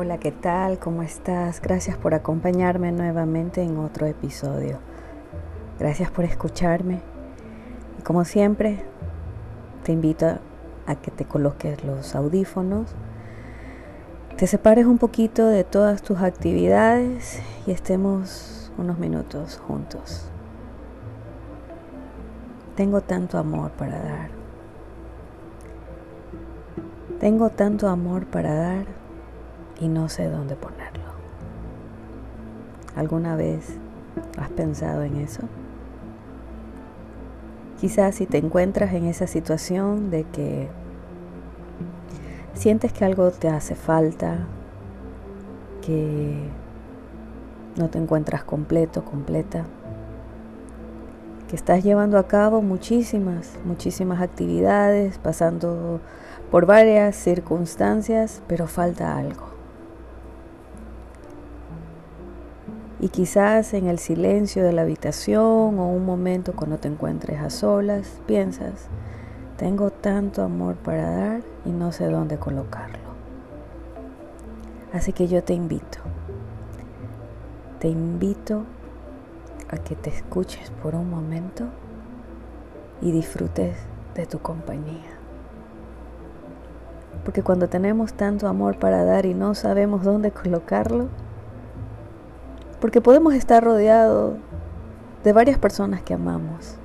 Hola, 0.00 0.18
¿qué 0.18 0.30
tal? 0.30 0.78
¿Cómo 0.78 1.02
estás? 1.02 1.60
Gracias 1.60 1.96
por 1.96 2.14
acompañarme 2.14 2.92
nuevamente 2.92 3.62
en 3.62 3.78
otro 3.78 4.06
episodio. 4.06 4.78
Gracias 5.76 6.08
por 6.12 6.24
escucharme. 6.24 7.00
Y 7.98 8.02
como 8.02 8.24
siempre, 8.24 8.84
te 9.82 9.90
invito 9.90 10.38
a 10.86 10.94
que 10.94 11.10
te 11.10 11.24
coloques 11.24 11.82
los 11.82 12.14
audífonos, 12.14 12.94
te 14.36 14.46
separes 14.46 14.86
un 14.86 14.98
poquito 14.98 15.48
de 15.48 15.64
todas 15.64 16.00
tus 16.00 16.18
actividades 16.18 17.42
y 17.66 17.72
estemos 17.72 18.70
unos 18.78 19.00
minutos 19.00 19.60
juntos. 19.66 20.30
Tengo 22.76 23.00
tanto 23.00 23.36
amor 23.36 23.72
para 23.72 23.98
dar. 24.00 24.30
Tengo 27.18 27.50
tanto 27.50 27.88
amor 27.88 28.26
para 28.26 28.54
dar 28.54 29.07
y 29.80 29.88
no 29.88 30.08
sé 30.08 30.28
dónde 30.28 30.56
ponerlo. 30.56 31.04
¿Alguna 32.96 33.36
vez 33.36 33.76
has 34.38 34.50
pensado 34.50 35.02
en 35.02 35.16
eso? 35.16 35.42
Quizás 37.80 38.16
si 38.16 38.26
te 38.26 38.38
encuentras 38.38 38.92
en 38.92 39.04
esa 39.04 39.28
situación 39.28 40.10
de 40.10 40.24
que 40.24 40.68
sientes 42.54 42.92
que 42.92 43.04
algo 43.04 43.30
te 43.30 43.48
hace 43.48 43.76
falta, 43.76 44.38
que 45.80 46.36
no 47.76 47.88
te 47.88 47.98
encuentras 47.98 48.42
completo, 48.42 49.04
completa, 49.04 49.64
que 51.48 51.54
estás 51.54 51.84
llevando 51.84 52.18
a 52.18 52.26
cabo 52.26 52.62
muchísimas, 52.62 53.52
muchísimas 53.64 54.20
actividades, 54.20 55.18
pasando 55.18 56.00
por 56.50 56.66
varias 56.66 57.14
circunstancias, 57.14 58.42
pero 58.48 58.66
falta 58.66 59.16
algo. 59.16 59.57
Y 63.00 63.10
quizás 63.10 63.74
en 63.74 63.86
el 63.86 63.98
silencio 63.98 64.64
de 64.64 64.72
la 64.72 64.82
habitación 64.82 65.78
o 65.78 65.88
un 65.88 66.04
momento 66.04 66.54
cuando 66.54 66.78
te 66.78 66.88
encuentres 66.88 67.40
a 67.40 67.50
solas, 67.50 68.20
piensas, 68.26 68.88
tengo 69.56 69.90
tanto 69.90 70.42
amor 70.42 70.74
para 70.76 71.10
dar 71.10 71.40
y 71.64 71.70
no 71.70 71.92
sé 71.92 72.06
dónde 72.06 72.38
colocarlo. 72.38 73.08
Así 74.92 75.12
que 75.12 75.28
yo 75.28 75.44
te 75.44 75.54
invito, 75.54 75.98
te 77.78 77.88
invito 77.88 78.64
a 79.70 79.76
que 79.76 79.94
te 79.94 80.10
escuches 80.10 80.70
por 80.82 80.94
un 80.94 81.08
momento 81.08 81.66
y 83.00 83.12
disfrutes 83.12 83.76
de 84.14 84.26
tu 84.26 84.40
compañía. 84.40 85.18
Porque 87.24 87.42
cuando 87.42 87.68
tenemos 87.68 88.14
tanto 88.14 88.48
amor 88.48 88.78
para 88.78 89.04
dar 89.04 89.26
y 89.26 89.34
no 89.34 89.54
sabemos 89.54 90.02
dónde 90.02 90.30
colocarlo, 90.30 91.08
porque 92.80 93.00
podemos 93.00 93.34
estar 93.34 93.62
rodeados 93.62 94.36
de 95.24 95.32
varias 95.32 95.58
personas 95.58 96.02
que 96.02 96.14
amamos, 96.14 96.76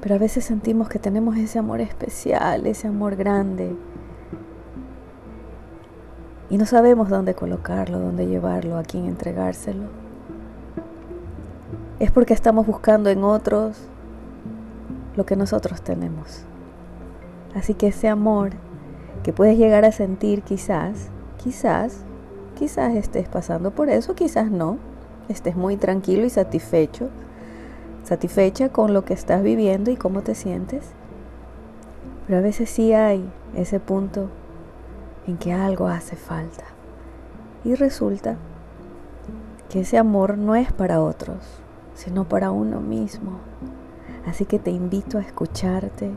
pero 0.00 0.14
a 0.14 0.18
veces 0.18 0.44
sentimos 0.44 0.88
que 0.88 0.98
tenemos 0.98 1.36
ese 1.36 1.58
amor 1.58 1.80
especial, 1.80 2.66
ese 2.66 2.88
amor 2.88 3.16
grande, 3.16 3.76
y 6.48 6.58
no 6.58 6.66
sabemos 6.66 7.08
dónde 7.08 7.34
colocarlo, 7.34 7.98
dónde 7.98 8.26
llevarlo, 8.26 8.78
a 8.78 8.84
quién 8.84 9.06
entregárselo. 9.06 9.84
Es 11.98 12.10
porque 12.10 12.34
estamos 12.34 12.66
buscando 12.66 13.10
en 13.10 13.24
otros 13.24 13.88
lo 15.16 15.26
que 15.26 15.34
nosotros 15.34 15.82
tenemos. 15.82 16.44
Así 17.54 17.74
que 17.74 17.88
ese 17.88 18.08
amor 18.08 18.50
que 19.24 19.32
puedes 19.32 19.58
llegar 19.58 19.84
a 19.84 19.90
sentir 19.90 20.42
quizás, 20.42 21.08
quizás, 21.42 22.04
quizás 22.56 22.96
estés 22.96 23.28
pasando 23.28 23.70
por 23.70 23.88
eso, 23.88 24.16
quizás 24.16 24.50
no, 24.50 24.78
estés 25.28 25.54
muy 25.54 25.76
tranquilo 25.76 26.24
y 26.24 26.30
satisfecho, 26.30 27.08
satisfecha 28.02 28.70
con 28.70 28.92
lo 28.92 29.04
que 29.04 29.14
estás 29.14 29.42
viviendo 29.42 29.92
y 29.92 29.96
cómo 29.96 30.22
te 30.22 30.34
sientes. 30.34 30.90
Pero 32.26 32.38
a 32.38 32.42
veces 32.42 32.68
sí 32.68 32.92
hay 32.92 33.30
ese 33.54 33.78
punto 33.78 34.30
en 35.28 35.36
que 35.36 35.52
algo 35.52 35.86
hace 35.86 36.16
falta. 36.16 36.64
Y 37.64 37.74
resulta 37.74 38.36
que 39.68 39.80
ese 39.80 39.98
amor 39.98 40.38
no 40.38 40.54
es 40.56 40.72
para 40.72 41.00
otros, 41.00 41.38
sino 41.94 42.28
para 42.28 42.50
uno 42.50 42.80
mismo. 42.80 43.38
Así 44.26 44.44
que 44.44 44.58
te 44.58 44.70
invito 44.70 45.18
a 45.18 45.22
escucharte, 45.22 46.10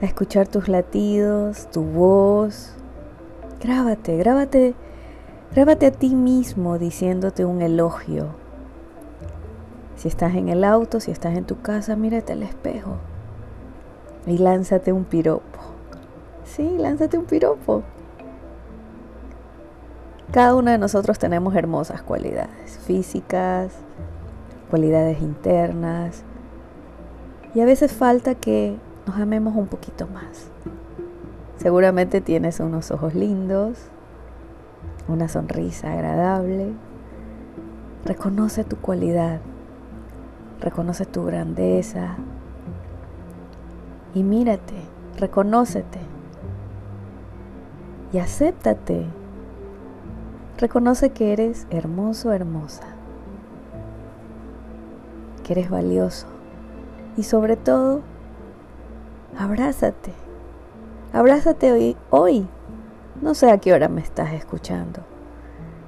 a 0.00 0.04
escuchar 0.04 0.48
tus 0.48 0.68
latidos, 0.68 1.68
tu 1.70 1.82
voz. 1.82 2.74
Grábate, 3.60 4.16
grábate 4.16 4.74
Grábate 5.54 5.84
a 5.84 5.90
ti 5.90 6.14
mismo 6.14 6.78
diciéndote 6.78 7.44
un 7.44 7.60
elogio. 7.60 8.28
Si 9.96 10.08
estás 10.08 10.34
en 10.34 10.48
el 10.48 10.64
auto, 10.64 10.98
si 10.98 11.10
estás 11.10 11.36
en 11.36 11.44
tu 11.44 11.60
casa, 11.60 11.94
mírate 11.94 12.32
al 12.32 12.42
espejo 12.42 12.96
y 14.26 14.38
lánzate 14.38 14.92
un 14.92 15.04
piropo. 15.04 15.58
Sí, 16.44 16.76
lánzate 16.78 17.18
un 17.18 17.26
piropo. 17.26 17.82
Cada 20.32 20.54
uno 20.54 20.70
de 20.70 20.78
nosotros 20.78 21.18
tenemos 21.18 21.54
hermosas 21.54 22.00
cualidades 22.00 22.78
físicas, 22.86 23.72
cualidades 24.70 25.20
internas, 25.20 26.24
y 27.54 27.60
a 27.60 27.66
veces 27.66 27.92
falta 27.92 28.34
que 28.34 28.78
nos 29.06 29.16
amemos 29.16 29.54
un 29.54 29.66
poquito 29.66 30.06
más. 30.06 30.48
Seguramente 31.58 32.22
tienes 32.22 32.60
unos 32.60 32.90
ojos 32.90 33.14
lindos, 33.14 33.78
una 35.08 35.28
sonrisa 35.28 35.92
agradable. 35.92 36.72
Reconoce 38.04 38.64
tu 38.64 38.76
cualidad, 38.76 39.40
reconoce 40.60 41.06
tu 41.06 41.24
grandeza 41.24 42.16
y 44.14 44.22
mírate, 44.22 44.74
reconócete 45.18 46.00
y 48.12 48.18
acéptate. 48.18 49.06
Reconoce 50.58 51.10
que 51.10 51.32
eres 51.32 51.66
hermoso, 51.70 52.32
hermosa, 52.32 52.84
que 55.42 55.54
eres 55.54 55.70
valioso 55.70 56.26
y 57.16 57.24
sobre 57.24 57.56
todo, 57.56 58.00
abrázate. 59.38 60.12
Abrázate 61.12 61.72
hoy, 61.72 61.96
hoy 62.10 62.46
no 63.20 63.34
sé 63.34 63.50
a 63.50 63.58
qué 63.58 63.72
hora 63.72 63.88
me 63.88 64.00
estás 64.00 64.32
escuchando, 64.32 65.00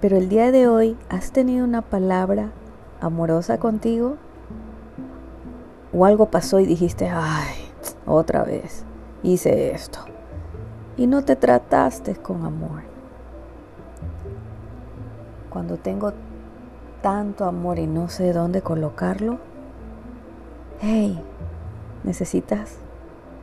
pero 0.00 0.16
el 0.16 0.28
día 0.28 0.50
de 0.50 0.68
hoy 0.68 0.96
has 1.08 1.32
tenido 1.32 1.64
una 1.64 1.82
palabra 1.82 2.50
amorosa 3.00 3.58
contigo 3.58 4.16
o 5.92 6.06
algo 6.06 6.30
pasó 6.30 6.60
y 6.60 6.66
dijiste, 6.66 7.08
ay, 7.08 7.54
otra 8.06 8.44
vez 8.44 8.84
hice 9.22 9.72
esto 9.72 10.00
y 10.96 11.06
no 11.06 11.24
te 11.24 11.36
trataste 11.36 12.16
con 12.16 12.44
amor. 12.44 12.82
Cuando 15.50 15.76
tengo 15.76 16.12
tanto 17.02 17.44
amor 17.44 17.78
y 17.78 17.86
no 17.86 18.08
sé 18.08 18.32
dónde 18.32 18.62
colocarlo, 18.62 19.38
hey, 20.80 21.22
necesitas 22.04 22.76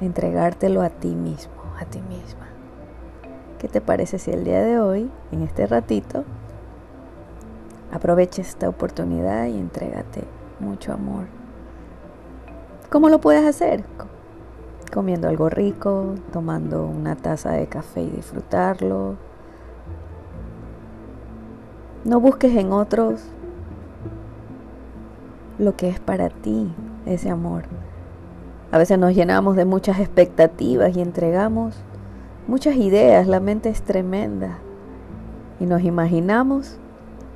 entregártelo 0.00 0.82
a 0.82 0.90
ti 0.90 1.14
mismo, 1.14 1.54
a 1.80 1.84
ti 1.84 2.00
misma. 2.02 2.48
¿Qué 3.64 3.68
te 3.68 3.80
parece 3.80 4.18
si 4.18 4.30
el 4.30 4.44
día 4.44 4.60
de 4.60 4.78
hoy, 4.78 5.10
en 5.32 5.40
este 5.40 5.66
ratito, 5.66 6.24
aproveches 7.90 8.50
esta 8.50 8.68
oportunidad 8.68 9.46
y 9.46 9.58
entrégate 9.58 10.24
mucho 10.60 10.92
amor? 10.92 11.24
¿Cómo 12.90 13.08
lo 13.08 13.22
puedes 13.22 13.42
hacer? 13.42 13.82
Comiendo 14.92 15.28
algo 15.28 15.48
rico, 15.48 16.14
tomando 16.30 16.84
una 16.84 17.16
taza 17.16 17.52
de 17.52 17.66
café 17.66 18.02
y 18.02 18.10
disfrutarlo. 18.10 19.16
No 22.04 22.20
busques 22.20 22.54
en 22.56 22.70
otros 22.70 23.24
lo 25.58 25.74
que 25.74 25.88
es 25.88 26.00
para 26.00 26.28
ti 26.28 26.70
ese 27.06 27.30
amor. 27.30 27.62
A 28.72 28.76
veces 28.76 28.98
nos 28.98 29.14
llenamos 29.14 29.56
de 29.56 29.64
muchas 29.64 30.00
expectativas 30.00 30.94
y 30.94 31.00
entregamos 31.00 31.82
muchas 32.46 32.76
ideas, 32.76 33.26
la 33.26 33.40
mente 33.40 33.68
es 33.68 33.82
tremenda 33.82 34.58
y 35.60 35.66
nos 35.66 35.82
imaginamos 35.82 36.78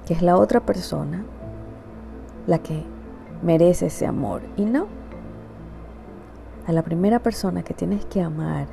que 0.07 0.15
es 0.15 0.23
la 0.23 0.37
otra 0.37 0.61
persona 0.61 1.25
la 2.47 2.59
que 2.59 2.83
merece 3.43 3.87
ese 3.87 4.07
amor 4.07 4.43
y 4.57 4.65
no. 4.65 4.87
A 6.67 6.73
la 6.73 6.83
primera 6.83 7.19
persona 7.19 7.63
que 7.63 7.75
tienes 7.75 8.05
que 8.07 8.23
amar 8.23 8.67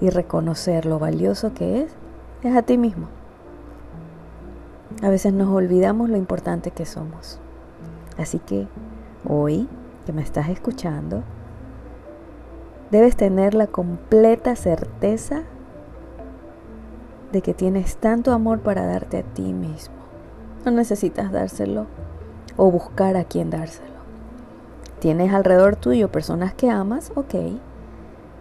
y 0.00 0.10
reconocer 0.10 0.86
lo 0.86 0.98
valioso 0.98 1.54
que 1.54 1.82
es 1.82 1.94
es 2.42 2.56
a 2.56 2.62
ti 2.62 2.76
mismo. 2.76 3.08
A 5.02 5.08
veces 5.08 5.32
nos 5.32 5.48
olvidamos 5.48 6.10
lo 6.10 6.16
importante 6.16 6.70
que 6.70 6.86
somos. 6.86 7.40
Así 8.18 8.38
que 8.38 8.68
hoy 9.28 9.68
que 10.06 10.12
me 10.12 10.22
estás 10.22 10.48
escuchando, 10.48 11.22
debes 12.90 13.16
tener 13.16 13.54
la 13.54 13.66
completa 13.66 14.54
certeza 14.54 15.42
de 17.34 17.42
que 17.42 17.52
tienes 17.52 17.96
tanto 17.96 18.32
amor 18.32 18.60
para 18.60 18.86
darte 18.86 19.18
a 19.18 19.22
ti 19.24 19.52
mismo. 19.52 19.96
No 20.64 20.70
necesitas 20.70 21.32
dárselo 21.32 21.86
o 22.56 22.70
buscar 22.70 23.16
a 23.16 23.24
quién 23.24 23.50
dárselo. 23.50 23.92
Tienes 25.00 25.34
alrededor 25.34 25.74
tuyo 25.74 26.12
personas 26.12 26.54
que 26.54 26.70
amas, 26.70 27.10
ok, 27.16 27.34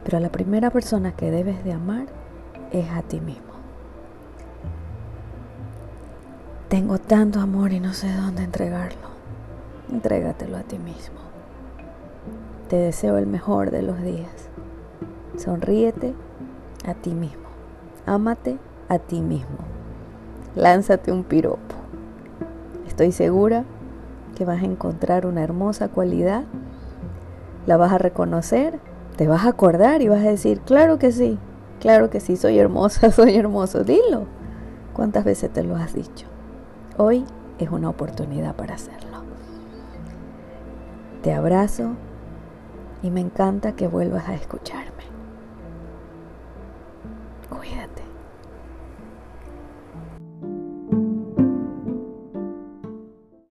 pero 0.04 0.20
la 0.20 0.30
primera 0.30 0.70
persona 0.70 1.12
que 1.14 1.32
debes 1.32 1.64
de 1.64 1.74
amar 1.74 2.06
es 2.72 2.88
a 2.92 3.02
ti 3.02 3.20
mismo. 3.20 3.52
Tengo 6.70 7.00
tanto 7.00 7.40
amor 7.40 7.74
y 7.74 7.80
no 7.80 7.94
sé 7.94 8.14
dónde 8.14 8.44
entregarlo. 8.44 9.10
Entrégatelo 9.92 10.56
a 10.56 10.62
ti 10.62 10.78
mismo. 10.78 11.18
Te 12.70 12.76
deseo 12.76 13.18
el 13.18 13.26
mejor 13.26 13.72
de 13.72 13.82
los 13.82 14.00
días. 14.04 14.50
Sonríete 15.36 16.14
a 16.86 16.94
ti 16.94 17.16
mismo. 17.16 17.42
Ámate 18.06 18.60
a 18.94 19.00
ti 19.00 19.22
mismo. 19.22 19.58
Lánzate 20.56 21.12
un 21.12 21.24
piropo. 21.24 21.76
Estoy 22.88 23.12
segura 23.12 23.64
que 24.36 24.46
vas 24.46 24.62
a 24.62 24.66
encontrar 24.66 25.26
una 25.26 25.44
hermosa 25.44 25.90
cualidad, 25.90 26.44
la 27.66 27.78
vas 27.78 27.92
a 27.92 27.98
reconocer, 27.98 28.80
te 29.16 29.28
vas 29.28 29.46
a 29.46 29.50
acordar 29.50 30.02
y 30.02 30.10
vas 30.10 30.22
a 30.22 30.30
decir, 30.30 30.60
claro 30.62 31.00
que 31.00 31.12
sí, 31.12 31.38
claro 31.80 32.10
que 32.10 32.20
sí, 32.20 32.36
soy 32.36 32.60
hermosa, 32.60 33.12
soy 33.12 33.36
hermoso, 33.36 33.84
dilo. 33.84 34.26
¿Cuántas 34.94 35.26
veces 35.26 35.52
te 35.52 35.64
lo 35.64 35.76
has 35.76 35.94
dicho? 35.94 36.28
Hoy 36.98 37.26
es 37.58 37.70
una 37.70 37.90
oportunidad 37.90 38.56
para 38.56 38.76
hacerlo. 38.76 39.24
Te 41.24 41.34
abrazo 41.34 41.92
y 43.02 43.10
me 43.10 43.22
encanta 43.22 43.76
que 43.76 43.88
vuelvas 43.88 44.30
a 44.30 44.36
escucharme. 44.36 44.93